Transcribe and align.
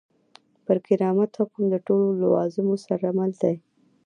پر 0.65 0.77
کرامت 0.85 1.31
حکم 1.39 1.63
له 1.73 1.77
ټولو 1.87 2.07
لوازمو 2.21 2.75
سره 2.87 3.07
مل 3.17 3.31
دی. 3.41 3.55